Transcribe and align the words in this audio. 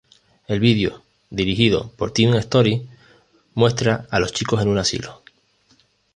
El 0.47 0.59
vídeo, 0.59 1.03
dirigido 1.29 1.91
por 1.91 2.09
Tim 2.11 2.33
Story, 2.33 2.89
muestra 3.53 4.07
a 4.09 4.19
los 4.19 4.33
chicos 4.33 4.59
en 4.63 4.69
un 4.69 4.79
asilo. 4.79 5.21